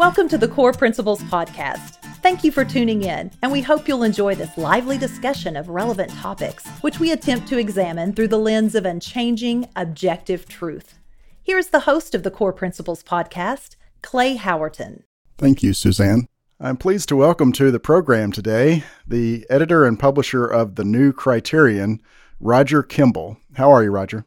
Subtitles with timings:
[0.00, 1.96] Welcome to the Core Principles Podcast.
[2.22, 6.10] Thank you for tuning in, and we hope you'll enjoy this lively discussion of relevant
[6.12, 10.98] topics, which we attempt to examine through the lens of unchanging, objective truth.
[11.42, 15.02] Here's the host of the Core Principles Podcast, Clay Howerton.
[15.36, 16.28] Thank you, Suzanne.
[16.58, 21.12] I'm pleased to welcome to the program today the editor and publisher of The New
[21.12, 22.00] Criterion,
[22.40, 23.36] Roger Kimball.
[23.56, 24.24] How are you, Roger?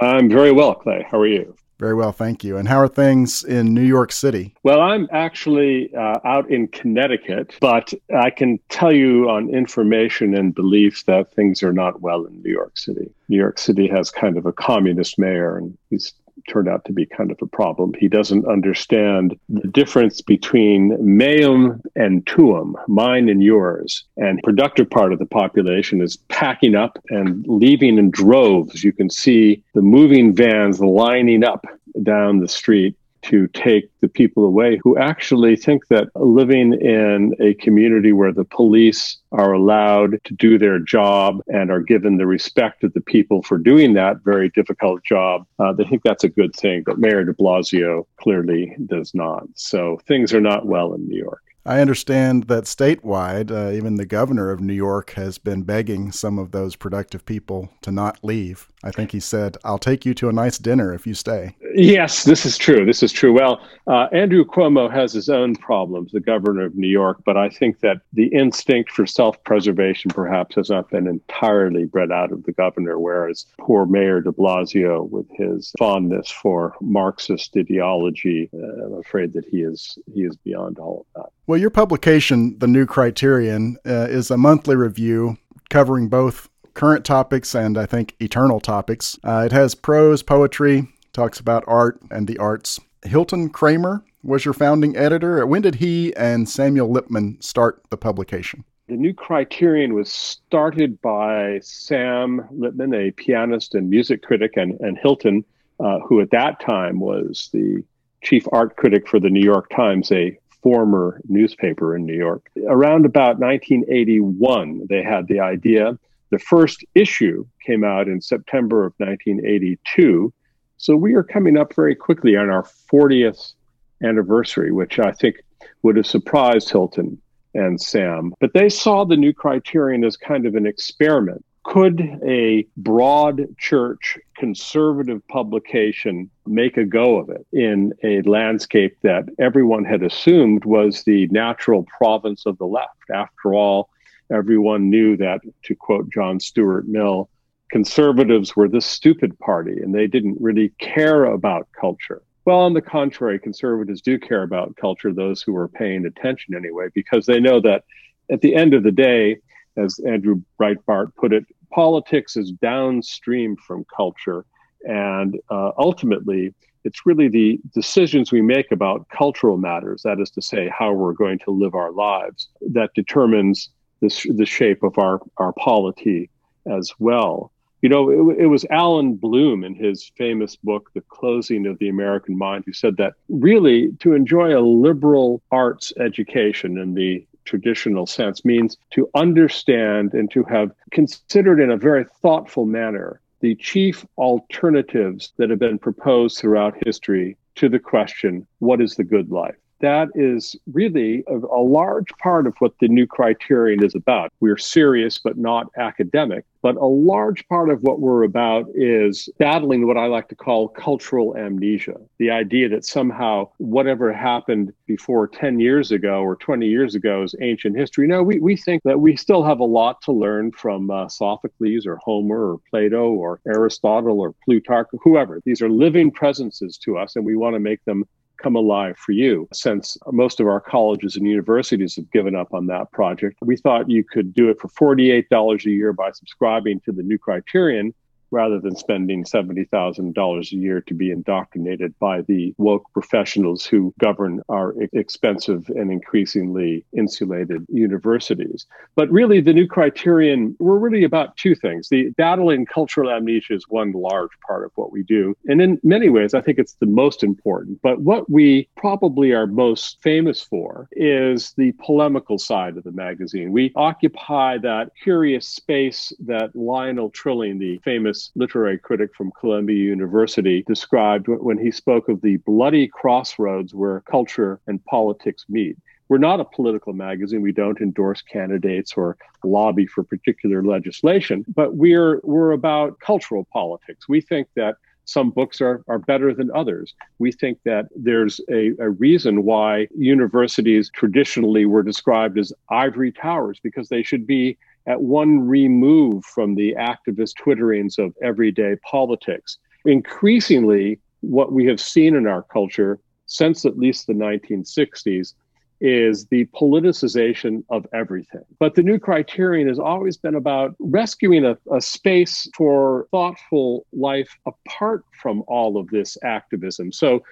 [0.00, 1.04] I'm very well, Clay.
[1.10, 1.56] How are you?
[1.82, 2.58] Very well, thank you.
[2.58, 4.54] And how are things in New York City?
[4.62, 10.54] Well, I'm actually uh, out in Connecticut, but I can tell you on information and
[10.54, 13.10] beliefs that things are not well in New York City.
[13.28, 16.12] New York City has kind of a communist mayor, and he's
[16.48, 17.92] turned out to be kind of a problem.
[17.98, 24.04] He doesn't understand the difference between meum and tuum, mine and yours.
[24.16, 28.82] And productive part of the population is packing up and leaving in droves.
[28.82, 31.64] You can see the moving vans lining up
[32.02, 37.54] down the street to take the people away who actually think that living in a
[37.54, 42.84] community where the police are allowed to do their job and are given the respect
[42.84, 46.54] of the people for doing that very difficult job, uh, they think that's a good
[46.54, 46.82] thing.
[46.84, 49.44] But Mayor de Blasio clearly does not.
[49.54, 51.42] So things are not well in New York.
[51.64, 56.38] I understand that statewide, uh, even the governor of New York has been begging some
[56.38, 58.68] of those productive people to not leave.
[58.84, 61.54] I think he said, I'll take you to a nice dinner if you stay.
[61.74, 62.84] Yes, this is true.
[62.84, 63.32] This is true.
[63.32, 67.48] Well, uh, Andrew Cuomo has his own problems, the governor of New York, but I
[67.48, 72.42] think that the instinct for self preservation perhaps has not been entirely bred out of
[72.42, 78.98] the governor, whereas poor Mayor de Blasio, with his fondness for Marxist ideology, uh, I'm
[78.98, 81.32] afraid that he is, he is beyond all of that.
[81.52, 85.36] Well, your publication, The New Criterion, uh, is a monthly review
[85.68, 89.18] covering both current topics and I think eternal topics.
[89.22, 92.80] Uh, it has prose, poetry, talks about art and the arts.
[93.04, 95.46] Hilton Kramer was your founding editor.
[95.46, 98.64] When did he and Samuel Lipman start the publication?
[98.88, 104.96] The new criterion was started by Sam Lipman, a pianist and music critic, and, and
[104.96, 105.44] Hilton,
[105.80, 107.84] uh, who at that time was the
[108.22, 112.50] chief art critic for the New York Times, a former newspaper in New York.
[112.68, 115.98] Around about 1981, they had the idea.
[116.30, 120.32] The first issue came out in September of 1982.
[120.76, 123.54] So we are coming up very quickly on our 40th
[124.02, 125.36] anniversary, which I think
[125.82, 127.20] would have surprised Hilton
[127.54, 128.32] and Sam.
[128.40, 131.44] But they saw the new criterion as kind of an experiment.
[131.64, 139.28] Could a broad church conservative publication make a go of it in a landscape that
[139.38, 143.10] everyone had assumed was the natural province of the left?
[143.14, 143.90] After all,
[144.30, 147.28] everyone knew that, to quote John Stuart Mill,
[147.70, 152.22] conservatives were the stupid party and they didn't really care about culture.
[152.44, 156.88] Well, on the contrary, conservatives do care about culture, those who are paying attention anyway,
[156.92, 157.84] because they know that
[158.30, 159.38] at the end of the day,
[159.76, 164.44] as Andrew Breitbart put it, politics is downstream from culture.
[164.84, 170.42] And uh, ultimately, it's really the decisions we make about cultural matters, that is to
[170.42, 175.20] say, how we're going to live our lives, that determines the, the shape of our,
[175.36, 176.28] our polity
[176.66, 177.52] as well.
[177.82, 181.88] You know, it, it, was Allan Bloom in his famous book, The Closing of the
[181.88, 188.06] American Mind, who said that really to enjoy a liberal arts education in the traditional
[188.06, 194.06] sense means to understand and to have considered in a very thoughtful manner the chief
[194.18, 199.56] alternatives that have been proposed throughout history to the question, what is the good life?
[199.82, 204.32] That is really a, a, large part of what the new criterion is about.
[204.40, 206.44] We're serious, but not academic.
[206.62, 210.68] But a large part of what we're about is battling what I like to call
[210.68, 211.96] cultural amnesia.
[212.18, 217.34] The idea that somehow whatever happened before 10 years ago or 20 years ago is
[217.40, 218.06] ancient history.
[218.06, 221.84] No, we, we think that we still have a lot to learn from uh, Sophocles
[221.84, 225.40] or Homer or Plato or Aristotle or Plutarch, whoever.
[225.44, 228.04] These are living presences to us, and we want to make them
[228.36, 229.48] come alive for you.
[229.52, 233.90] Since most of our colleges and universities have given up on that project, we thought
[233.90, 237.94] you could do it for $48 a year by subscribing to the new criterion
[238.32, 244.40] rather than spending $70,000 a year to be indoctrinated by the woke professionals who govern
[244.48, 248.66] our expensive and increasingly insulated universities.
[248.96, 251.88] But really, the new criterion, we're really about two things.
[251.88, 255.36] The battling cultural amnesia is one large part of what we do.
[255.46, 257.80] And in many ways, I think it's the most important.
[257.82, 263.52] But what we probably are most famous for is the polemical side of the magazine.
[263.52, 270.62] We occupy that curious space that Lionel Trilling, the famous literary critic from Columbia University,
[270.66, 275.76] described when he spoke of the bloody crossroads where culture and politics meet.
[276.08, 277.40] We're not a political magazine.
[277.40, 284.08] We don't endorse candidates or lobby for particular legislation, but we're we're about cultural politics.
[284.08, 286.94] We think that some books are, are better than others.
[287.18, 293.58] We think that there's a, a reason why universities traditionally were described as ivory towers
[293.62, 299.58] because they should be at one remove from the activist twitterings of everyday politics.
[299.84, 305.34] Increasingly, what we have seen in our culture since at least the 1960s
[305.80, 308.44] is the politicization of everything.
[308.60, 314.28] But the new criterion has always been about rescuing a, a, space for thoughtful life
[314.46, 316.92] apart from all of this activism.
[316.92, 317.24] So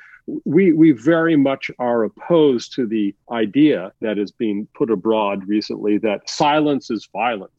[0.44, 5.99] we, we very much are opposed to the idea that is being put abroad recently
[5.99, 7.53] that silence is violence.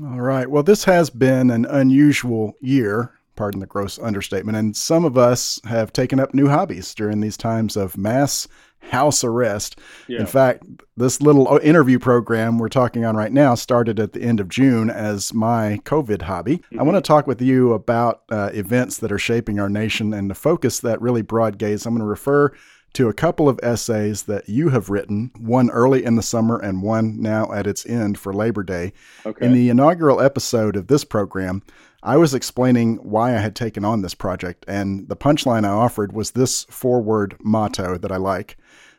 [0.00, 0.48] All right.
[0.48, 4.56] Well, this has been an unusual year pardon the gross understatement.
[4.56, 8.46] And some of us have taken up new hobbies during these times of mass
[8.82, 9.78] house arrest.
[10.06, 10.20] Yeah.
[10.20, 10.64] In fact,
[10.96, 14.48] this little uh, interview program we're talking on right now started at the end of
[14.48, 16.58] June as my COVID hobby.
[16.58, 16.80] Mm-hmm.
[16.80, 20.28] I want to talk with you about uh, events that are shaping our nation and
[20.28, 21.86] to focus that really broad gaze.
[21.86, 22.52] I'm going to refer
[22.94, 26.82] to a couple of essays that you have written, one early in the summer and
[26.82, 28.92] one now at its end for Labor Day.
[29.24, 29.46] Okay.
[29.46, 31.62] In the inaugural episode of this program,
[32.02, 36.12] I was explaining why I had taken on this project, and the punchline I offered
[36.12, 38.56] was this four word motto that I like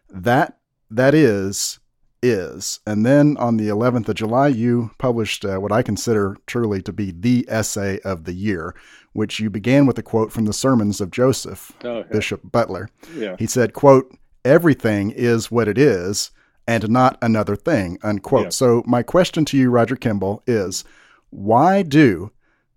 [0.10, 0.58] that
[0.90, 1.80] that is
[2.22, 2.80] is.
[2.88, 6.94] And then on the 11th of July, you published uh, what I consider truly to
[6.94, 8.74] be the essay of the year,
[9.12, 12.10] which you began with a quote from the sermons of Joseph, oh, okay.
[12.14, 12.90] Bishop Butler.
[13.14, 13.36] Yeah.
[13.38, 16.32] He said, quote, everything is what it is
[16.66, 18.46] and not another thing, unquote.
[18.46, 18.50] Yeah.
[18.50, 20.86] So my question to you, Roger Kimball, is
[21.30, 22.32] why do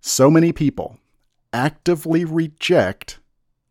[0.07, 0.97] so many people
[1.53, 3.19] actively reject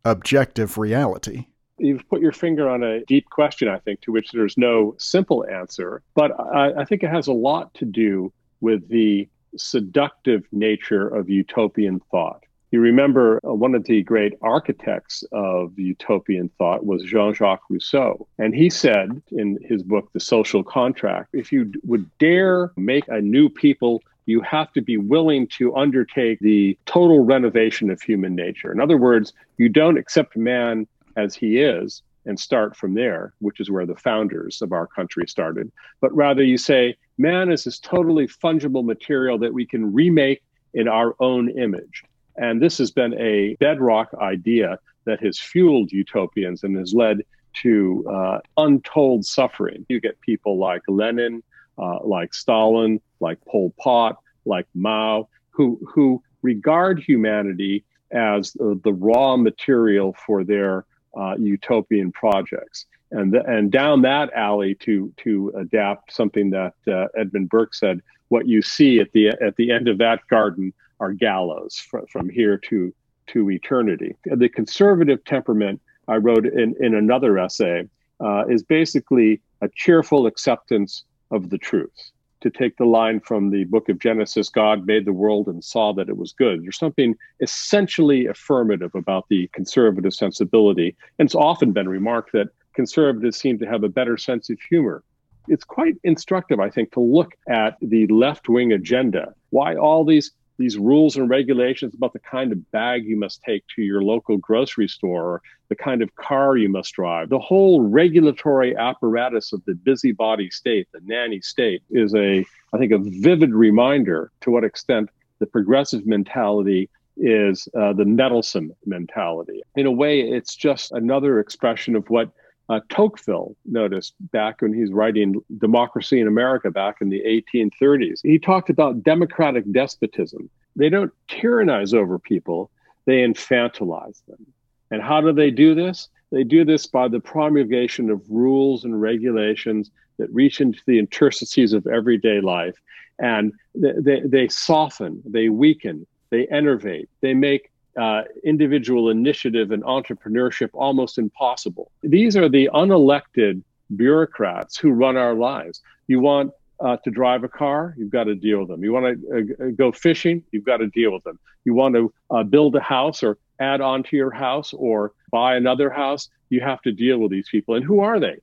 [0.05, 1.47] objective reality?
[1.79, 5.44] You've put your finger on a deep question, I think, to which there's no simple
[5.47, 6.03] answer.
[6.15, 11.29] But I, I think it has a lot to do with the seductive nature of
[11.29, 12.44] utopian thought.
[12.73, 18.27] You remember uh, one of the great architects of utopian thought was Jean Jacques Rousseau.
[18.39, 23.21] And he said in his book, The Social Contract, if you would dare make a
[23.21, 28.73] new people, you have to be willing to undertake the total renovation of human nature.
[28.73, 30.87] In other words, you don't accept man
[31.17, 35.26] as he is and start from there, which is where the founders of our country
[35.28, 35.70] started.
[36.00, 40.43] But rather, you say, man is this totally fungible material that we can remake
[40.75, 42.02] in our own image.
[42.37, 47.22] And this has been a bedrock idea that has fueled utopians and has led
[47.62, 49.87] to uh, untold suffering.
[49.88, 51.43] You get people like Lenin,
[51.78, 58.93] uh, like Stalin, like Pol Pot, like Mao, who, who regard humanity as the, the
[58.93, 60.84] raw material for their
[61.19, 62.87] uh, utopian projects.
[63.11, 68.00] And, the, and down that alley to, to adapt something that uh, Edmund Burke said,
[68.29, 72.29] what you see at the, at the end of that garden are gallows from, from
[72.29, 72.93] here to,
[73.29, 74.17] to eternity.
[74.25, 77.88] The conservative temperament I wrote in, in another essay
[78.20, 83.64] uh, is basically a cheerful acceptance of the truth to take the line from the
[83.64, 86.62] book of Genesis God made the world and saw that it was good.
[86.62, 90.94] There's something essentially affirmative about the conservative sensibility.
[91.19, 95.03] And it's often been remarked that conservatives seem to have a better sense of humor.
[95.48, 99.34] It's quite instructive, I think, to look at the left wing agenda.
[99.51, 103.65] Why all these these rules and regulations about the kind of bag you must take
[103.75, 107.29] to your local grocery store, or the kind of car you must drive.
[107.29, 112.93] The whole regulatory apparatus of the busybody state, the nanny state, is a, I think,
[112.93, 119.63] a vivid reminder to what extent the progressive mentality is uh, the meddlesome mentality.
[119.75, 122.31] In a way, it's just another expression of what
[122.69, 128.20] uh, Tocqueville noticed back when he's writing Democracy in America back in the 1830s.
[128.23, 130.51] He talked about democratic despotism.
[130.75, 132.70] They don't tyrannize over people,
[133.05, 134.44] they infantilize them.
[134.91, 136.08] And how do they do this?
[136.32, 141.73] They do this by the promulgation of rules and regulations that reach into the interstices
[141.73, 142.77] of everyday life.
[143.19, 149.82] And they, they, they soften, they weaken, they enervate, they make uh, individual initiative and
[149.84, 151.91] entrepreneurship almost impossible.
[152.03, 153.62] These are the unelected
[153.94, 155.81] bureaucrats who run our lives.
[156.06, 158.84] You want uh, to drive a car, you've got to deal with them.
[158.84, 161.38] You want to uh, go fishing, you've got to deal with them.
[161.65, 165.56] You want to uh, build a house or add on to your house or buy
[165.56, 167.74] another house, you have to deal with these people.
[167.74, 168.36] And who are they?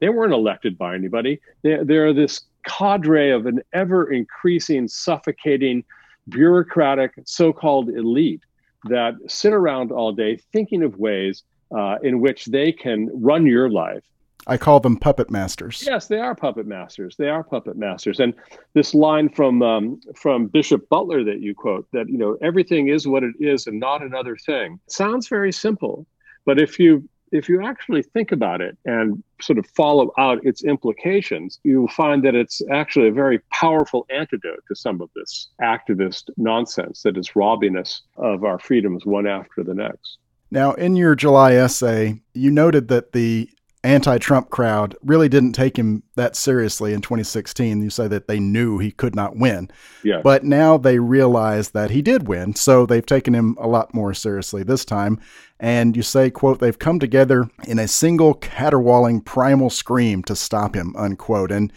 [0.00, 1.40] They weren't elected by anybody.
[1.62, 5.84] They're, they're this cadre of an ever increasing, suffocating
[6.28, 8.42] bureaucratic so called elite
[8.88, 11.44] that sit around all day thinking of ways
[11.76, 14.02] uh, in which they can run your life.
[14.48, 15.82] I call them puppet masters.
[15.84, 17.16] Yes, they are puppet masters.
[17.16, 18.20] They are puppet masters.
[18.20, 18.32] And
[18.74, 23.08] this line from um, from Bishop Butler that you quote that you know everything is
[23.08, 26.06] what it is and not another thing sounds very simple,
[26.44, 30.64] but if you if you actually think about it and sort of follow out its
[30.64, 35.48] implications, you will find that it's actually a very powerful antidote to some of this
[35.60, 40.18] activist nonsense that is robbing us of our freedoms one after the next.
[40.50, 43.50] Now, in your July essay, you noted that the
[43.86, 47.80] anti Trump crowd really didn't take him that seriously in 2016.
[47.80, 49.70] You say that they knew he could not win.
[50.02, 50.20] Yeah.
[50.22, 52.54] But now they realize that he did win.
[52.54, 55.20] So they've taken him a lot more seriously this time.
[55.60, 60.74] And you say, quote, they've come together in a single caterwauling primal scream to stop
[60.74, 61.50] him, unquote.
[61.50, 61.72] And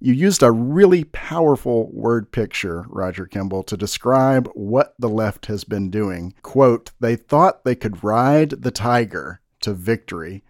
[0.00, 5.64] you used a really powerful word picture, Roger Kimball, to describe what the left has
[5.64, 6.34] been doing.
[6.42, 10.44] Quote, they thought they could ride the tiger to victory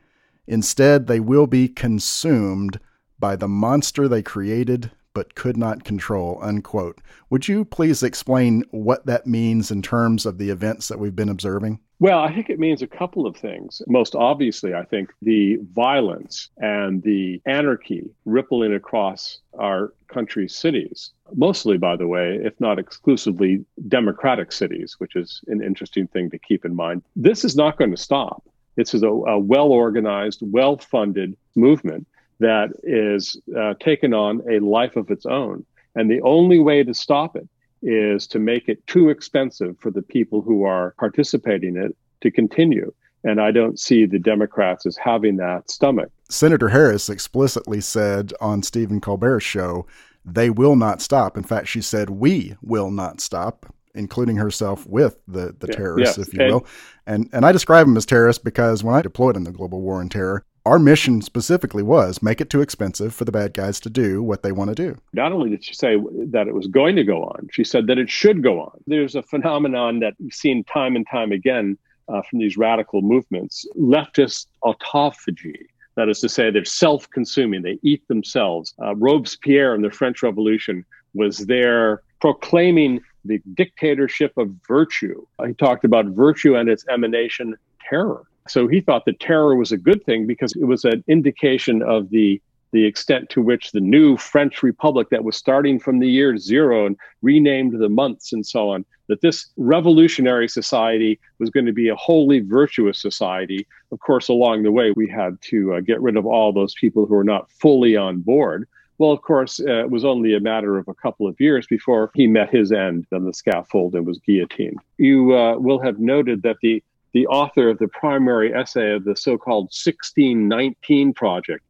[0.46, 2.78] Instead, they will be consumed
[3.18, 6.38] by the monster they created but could not control.
[6.42, 7.00] Unquote.
[7.30, 11.28] Would you please explain what that means in terms of the events that we've been
[11.28, 11.78] observing?
[12.00, 13.80] Well, I think it means a couple of things.
[13.86, 21.78] Most obviously, I think the violence and the anarchy rippling across our country's cities, mostly,
[21.78, 26.64] by the way, if not exclusively democratic cities, which is an interesting thing to keep
[26.64, 27.02] in mind.
[27.14, 28.42] This is not going to stop.
[28.76, 32.06] This is a, a well organized, well funded movement
[32.40, 35.64] that is uh, taken on a life of its own.
[35.94, 37.48] And the only way to stop it
[37.82, 42.30] is to make it too expensive for the people who are participating in it to
[42.30, 42.92] continue.
[43.22, 46.10] And I don't see the Democrats as having that stomach.
[46.28, 49.86] Senator Harris explicitly said on Stephen Colbert's show,
[50.24, 51.36] they will not stop.
[51.36, 56.18] In fact, she said, we will not stop including herself with the, the yeah, terrorists,
[56.18, 56.66] if you and, will.
[57.06, 60.00] And and I describe them as terrorists because when I deployed in the global war
[60.00, 63.90] on terror, our mission specifically was make it too expensive for the bad guys to
[63.90, 64.98] do what they want to do.
[65.12, 65.96] Not only did she say
[66.28, 68.80] that it was going to go on, she said that it should go on.
[68.86, 71.76] There's a phenomenon that we've seen time and time again
[72.08, 75.66] uh, from these radical movements leftist autophagy.
[75.96, 78.74] That is to say, they're self consuming, they eat themselves.
[78.82, 80.84] Uh, Robespierre in the French Revolution
[81.14, 85.24] was there proclaiming the dictatorship of virtue.
[85.46, 87.56] He talked about virtue and its emanation,
[87.88, 88.24] terror.
[88.48, 92.10] So he thought that terror was a good thing because it was an indication of
[92.10, 92.40] the
[92.72, 96.86] the extent to which the new French Republic that was starting from the year zero
[96.86, 101.88] and renamed the months and so on, that this revolutionary society was going to be
[101.88, 103.64] a wholly virtuous society.
[103.92, 107.06] Of course, along the way, we had to uh, get rid of all those people
[107.06, 108.66] who were not fully on board.
[108.98, 112.10] Well, of course, uh, it was only a matter of a couple of years before
[112.14, 114.78] he met his end on the scaffold and was guillotined.
[114.98, 116.82] You uh, will have noted that the,
[117.12, 121.64] the author of the primary essay of the so called 1619 Project,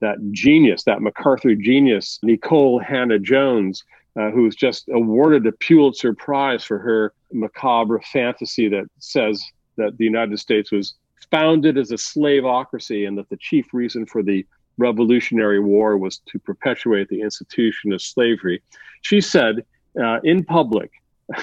[0.00, 3.84] that genius, that MacArthur genius, Nicole Hannah-Jones,
[4.16, 9.44] uh, who was just awarded a Pulitzer Prize for her macabre fantasy that says
[9.76, 10.94] that the United States was
[11.30, 14.46] founded as a slaveocracy and that the chief reason for the
[14.78, 18.62] Revolutionary War was to perpetuate the institution of slavery.
[19.02, 19.64] She said
[20.02, 20.90] uh, in public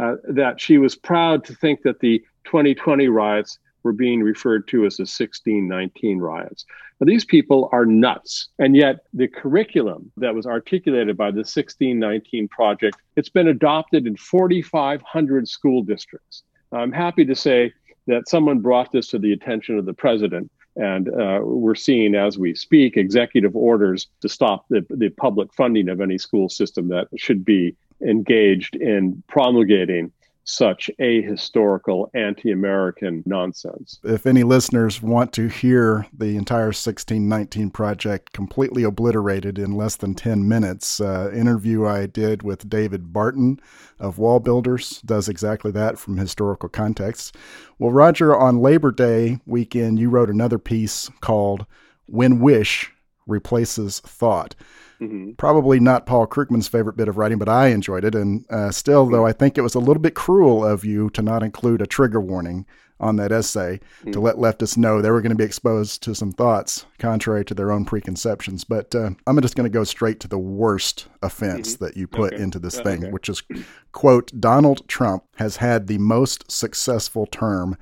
[0.00, 4.86] uh, that she was proud to think that the 2020 riots were being referred to
[4.86, 6.64] as the 1619 riots.
[7.00, 8.48] Now, these people are nuts.
[8.58, 14.16] And yet, the curriculum that was articulated by the 1619 Project, it's been adopted in
[14.16, 16.44] 4,500 school districts.
[16.72, 17.72] I'm happy to say
[18.06, 22.38] that someone brought this to the attention of the president and uh, we're seeing as
[22.38, 27.08] we speak executive orders to stop the, the public funding of any school system that
[27.16, 30.10] should be engaged in promulgating
[30.44, 34.00] such ahistorical anti-American nonsense.
[34.04, 40.14] If any listeners want to hear the entire 1619 project completely obliterated in less than
[40.14, 43.60] 10 minutes, uh, interview I did with David Barton
[43.98, 47.36] of Wall Builders does exactly that from historical context.
[47.78, 51.66] Well, Roger, on Labor Day weekend, you wrote another piece called
[52.06, 52.92] When Wish
[53.26, 54.54] Replaces Thought.
[55.02, 55.32] Mm-hmm.
[55.32, 58.14] Probably not Paul Krugman's favorite bit of writing, but I enjoyed it.
[58.14, 61.22] And uh, still, though, I think it was a little bit cruel of you to
[61.22, 62.66] not include a trigger warning
[63.00, 64.12] on that essay mm-hmm.
[64.12, 67.54] to let leftists know they were going to be exposed to some thoughts contrary to
[67.54, 68.62] their own preconceptions.
[68.62, 71.84] But uh, I'm just going to go straight to the worst offense mm-hmm.
[71.84, 72.42] that you put okay.
[72.42, 73.10] into this thing, okay.
[73.10, 73.42] which is,
[73.90, 77.76] quote, Donald Trump has had the most successful term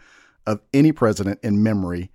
[0.47, 2.11] of any president in memory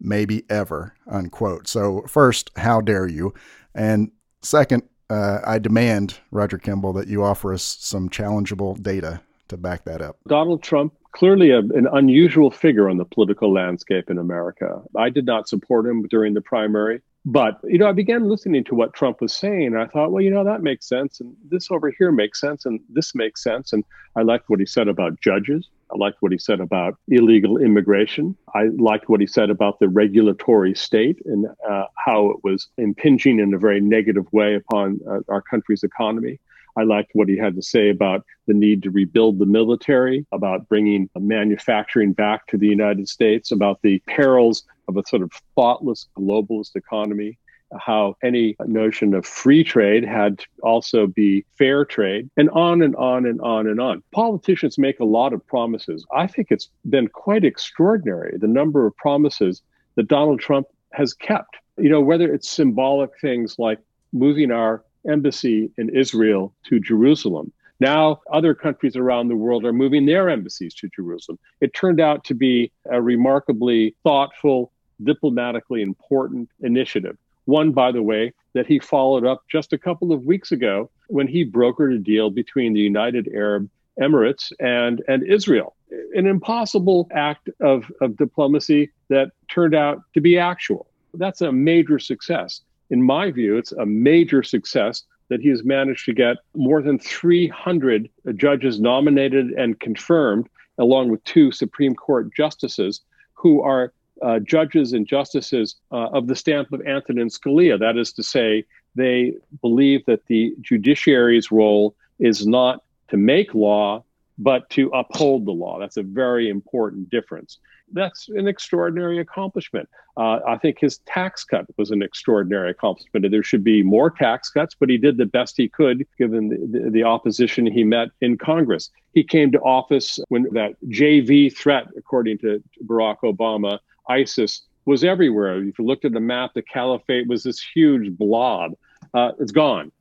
[0.00, 1.68] maybe ever, unquote.
[1.68, 3.34] So, first, how dare you?
[3.74, 4.10] And
[4.46, 9.84] Second, uh, I demand, Roger Kimball, that you offer us some challengeable data to back
[9.86, 10.18] that up.
[10.28, 14.80] Donald Trump, clearly a, an unusual figure on the political landscape in America.
[14.96, 17.02] I did not support him during the primary.
[17.24, 19.66] But, you know, I began listening to what Trump was saying.
[19.66, 21.18] And I thought, well, you know, that makes sense.
[21.18, 22.66] And this over here makes sense.
[22.66, 23.72] And this makes sense.
[23.72, 23.82] And
[24.14, 25.68] I liked what he said about judges.
[25.92, 28.36] I liked what he said about illegal immigration.
[28.54, 33.38] I liked what he said about the regulatory state and uh, how it was impinging
[33.38, 36.40] in a very negative way upon uh, our country's economy.
[36.76, 40.68] I liked what he had to say about the need to rebuild the military, about
[40.68, 46.08] bringing manufacturing back to the United States, about the perils of a sort of thoughtless
[46.18, 47.38] globalist economy
[47.80, 52.94] how any notion of free trade had to also be fair trade, and on and
[52.96, 54.02] on and on and on.
[54.12, 56.06] Politicians make a lot of promises.
[56.14, 59.62] I think it's been quite extraordinary the number of promises
[59.96, 61.56] that Donald Trump has kept.
[61.78, 63.78] You know, whether it's symbolic things like
[64.12, 67.52] moving our embassy in Israel to Jerusalem.
[67.78, 71.38] Now, other countries around the world are moving their embassies to Jerusalem.
[71.60, 77.18] It turned out to be a remarkably thoughtful, diplomatically important initiative.
[77.46, 81.26] One, by the way, that he followed up just a couple of weeks ago when
[81.26, 83.68] he brokered a deal between the United Arab
[84.00, 85.74] Emirates and, and Israel.
[86.14, 90.88] An impossible act of, of diplomacy that turned out to be actual.
[91.14, 92.60] That's a major success
[92.90, 96.98] in my view, it's a major success that he has managed to get more than
[96.98, 100.48] 300 judges nominated and confirmed,
[100.78, 103.00] along with two Supreme Court justices
[103.34, 107.78] who are uh, judges and justices uh, of the stamp of Antonin Scalia.
[107.78, 114.04] That is to say, they believe that the judiciary's role is not to make law,
[114.38, 115.78] but to uphold the law.
[115.78, 117.58] That's a very important difference
[117.92, 119.88] that's an extraordinary accomplishment.
[120.16, 123.30] Uh, I think his tax cut was an extraordinary accomplishment.
[123.30, 126.80] There should be more tax cuts, but he did the best he could given the,
[126.80, 128.90] the, the opposition he met in Congress.
[129.14, 135.62] He came to office when that JV threat, according to Barack Obama, ISIS was everywhere.
[135.62, 138.72] If you looked at the map, the caliphate was this huge blob.
[139.12, 139.92] Uh, it's gone.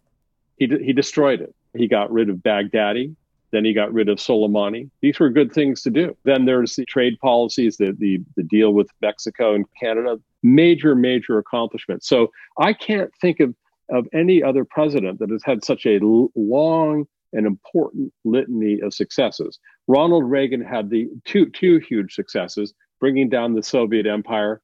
[0.58, 1.54] He, he destroyed it.
[1.76, 3.16] He got rid of Baghdadi.
[3.52, 4.90] Then he got rid of Soleimani.
[5.02, 6.16] These were good things to do.
[6.24, 10.20] Then there's the trade policies, the, the, the deal with Mexico and Canada.
[10.44, 12.04] Major, major accomplishment.
[12.04, 13.56] So I can't think of,
[13.90, 18.94] of any other president that has had such a l- long and important litany of
[18.94, 19.60] successes.
[19.88, 22.74] Ronald Reagan had the two, two huge successes,
[23.06, 24.64] bringing down the Soviet empire,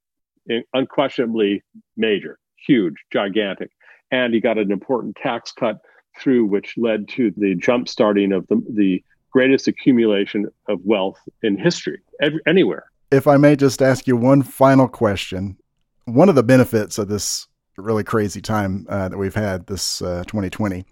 [0.73, 1.62] unquestionably
[1.95, 3.69] major, huge, gigantic.
[4.10, 5.77] And he got an important tax cut
[6.19, 11.56] through, which led to the jump starting of the, the greatest accumulation of wealth in
[11.56, 11.99] history
[12.47, 12.86] anywhere.
[13.12, 15.56] If I may just ask you one final question.
[16.06, 17.45] One of the benefits of this
[17.77, 20.84] really crazy time uh, that we've had this uh, 2020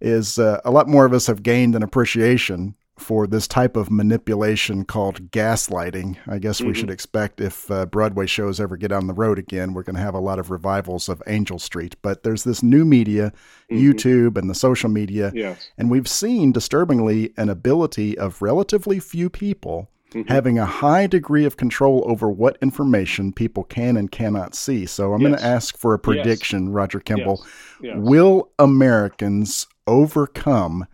[0.00, 3.90] is uh, a lot more of us have gained an appreciation for this type of
[3.90, 6.16] manipulation called gaslighting.
[6.26, 6.68] I guess mm-hmm.
[6.68, 9.96] we should expect if uh, Broadway shows ever get on the road again, we're going
[9.96, 11.96] to have a lot of revivals of Angel Street.
[12.02, 13.32] But there's this new media,
[13.70, 13.82] mm-hmm.
[13.82, 15.32] YouTube and the social media.
[15.34, 15.70] Yes.
[15.78, 20.30] And we've seen disturbingly an ability of relatively few people Mm-hmm.
[20.30, 24.84] having a high degree of control over what information people can and cannot see.
[24.84, 25.28] So I'm yes.
[25.30, 26.74] going to ask for a prediction, yes.
[26.74, 27.46] Roger Kimball.
[27.80, 30.86] Will Americans overcome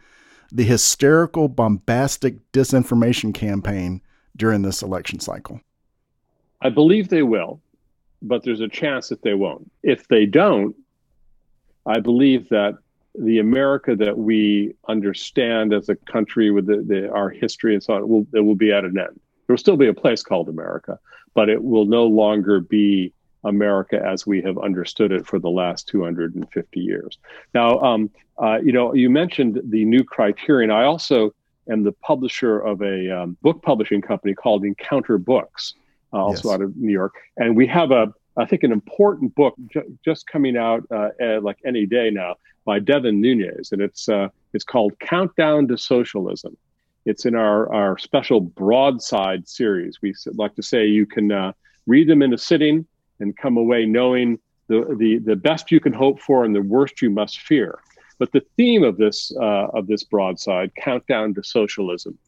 [0.50, 4.00] the hysterical, bombastic disinformation campaign
[4.36, 5.60] during this election cycle?
[6.60, 7.60] I believe they will,
[8.22, 9.70] but there's a chance that they won't.
[9.82, 10.74] If they don't,
[11.86, 12.78] I believe that
[13.14, 17.94] the America that we understand as a country with the, the, our history and so
[17.94, 19.20] on will, it will be at an end.
[19.46, 20.98] There will still be a place called America,
[21.34, 23.12] but it will no longer be
[23.44, 27.18] America as we have understood it for the last 250 years.
[27.54, 28.10] Now, um,
[28.42, 30.70] uh, you know, you mentioned the new criterion.
[30.70, 31.34] I also
[31.70, 35.74] am the publisher of a um, book publishing company called Encounter Books,
[36.12, 36.54] uh, also yes.
[36.54, 40.26] out of New York, and we have a, I think, an important book ju- just
[40.26, 41.10] coming out uh,
[41.42, 43.72] like any day now by Devin Nunes.
[43.72, 46.56] and it's uh, it's called Countdown to Socialism.
[47.04, 49.98] It's in our our special broadside series.
[50.02, 51.52] We like to say you can uh,
[51.86, 52.86] read them in a sitting
[53.20, 57.02] and come away knowing the, the, the best you can hope for and the worst
[57.02, 57.78] you must fear.
[58.18, 62.18] But the theme of this, uh, of this broadside, Countdown to Socialism,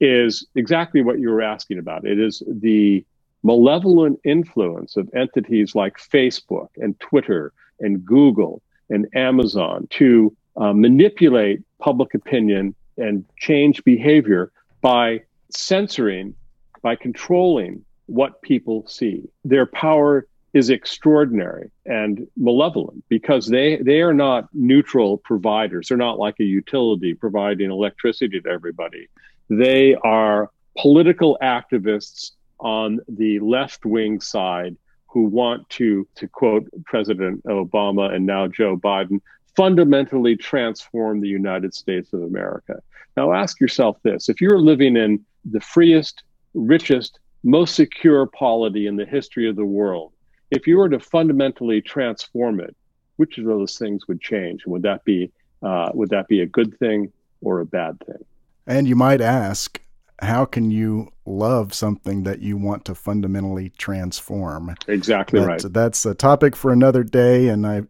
[0.00, 2.06] is exactly what you were asking about.
[2.06, 3.04] It is the
[3.42, 11.62] malevolent influence of entities like Facebook and Twitter and Google and Amazon to uh, manipulate
[11.78, 16.34] public opinion and change behavior by censoring,
[16.82, 19.28] by controlling what people see.
[19.44, 25.88] Their power is extraordinary and malevolent because they they are not neutral providers.
[25.88, 29.08] They're not like a utility providing electricity to everybody.
[29.50, 34.76] They are political activists on the left wing side
[35.08, 39.20] who want to, to quote President Obama and now Joe Biden,
[39.56, 42.82] fundamentally transform the United States of America.
[43.16, 48.96] Now, ask yourself this if you're living in the freest, richest, most secure polity in
[48.96, 50.12] the history of the world,
[50.50, 52.74] if you were to fundamentally transform it,
[53.16, 54.66] which of those things would change?
[54.66, 55.30] Would that be
[55.62, 58.22] uh, would that be a good thing or a bad thing?
[58.66, 59.80] And you might ask,
[60.20, 64.74] how can you love something that you want to fundamentally transform?
[64.88, 65.64] Exactly but right.
[65.70, 67.82] That's a topic for another day, and I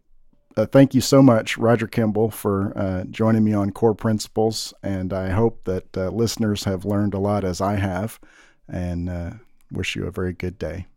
[0.55, 4.73] uh, thank you so much, Roger Kimball, for uh, joining me on Core Principles.
[4.81, 8.19] And I hope that uh, listeners have learned a lot as I have,
[8.67, 9.31] and uh,
[9.71, 10.87] wish you a very good day.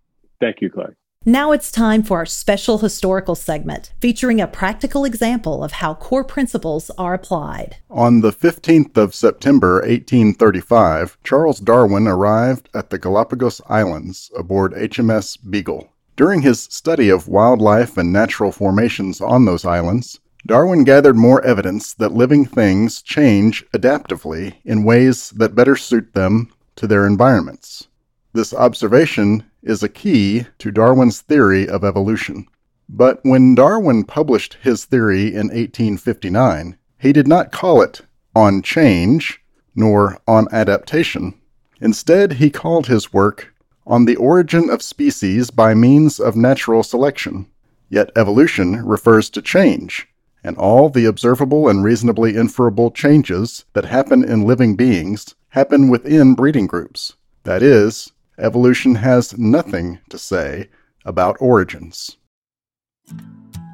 [0.40, 0.96] Thank you, Clark.
[1.26, 6.24] Now it's time for our special historical segment featuring a practical example of how core
[6.24, 7.76] principles are applied.
[7.90, 15.36] On the 15th of September 1835, Charles Darwin arrived at the Galapagos Islands aboard HMS
[15.50, 15.92] Beagle.
[16.16, 21.92] During his study of wildlife and natural formations on those islands, Darwin gathered more evidence
[21.92, 27.88] that living things change adaptively in ways that better suit them to their environments.
[28.32, 32.46] This observation is a key to Darwin's theory of evolution.
[32.88, 38.02] But when Darwin published his theory in 1859, he did not call it
[38.36, 39.42] on change
[39.74, 41.34] nor on adaptation.
[41.80, 43.52] Instead, he called his work
[43.84, 47.46] on the origin of species by means of natural selection.
[47.88, 50.06] Yet evolution refers to change,
[50.44, 56.34] and all the observable and reasonably inferable changes that happen in living beings happen within
[56.34, 57.14] breeding groups.
[57.42, 60.68] That is, evolution has nothing to say
[61.04, 62.16] about origins.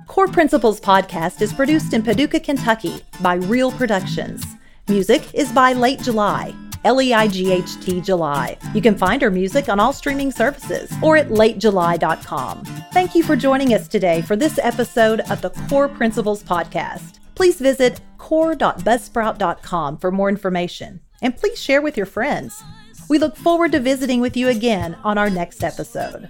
[0.07, 4.45] Core Principles podcast is produced in Paducah, Kentucky by Real Productions.
[4.89, 8.57] Music is by Late July, L E I G H T July.
[8.73, 12.65] You can find our music on all streaming services or at latejuly.com.
[12.93, 17.19] Thank you for joining us today for this episode of the Core Principles podcast.
[17.35, 22.63] Please visit core.buzzsprout.com for more information and please share with your friends.
[23.09, 26.29] We look forward to visiting with you again on our next episode.